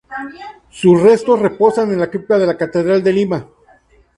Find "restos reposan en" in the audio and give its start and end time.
0.99-1.99